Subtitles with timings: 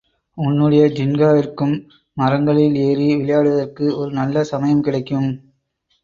[0.37, 1.75] உன்னுடைய ஜின்காவிற்கும்
[2.17, 5.29] மரங்களில் ஏறி விளையாடுவதற்கு ஒரு நல்ல சமயம் கிடைக்கும்.